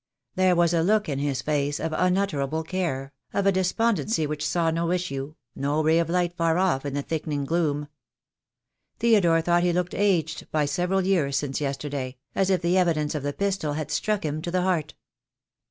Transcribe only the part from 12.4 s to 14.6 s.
if the evidence of the pistol had struck him to